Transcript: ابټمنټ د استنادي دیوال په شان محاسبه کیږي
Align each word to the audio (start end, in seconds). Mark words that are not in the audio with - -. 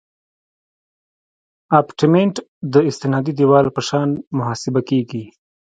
ابټمنټ 1.79 2.35
د 2.73 2.75
استنادي 2.89 3.31
دیوال 3.39 3.65
په 3.75 3.81
شان 3.87 4.09
محاسبه 4.37 4.81
کیږي 4.89 5.23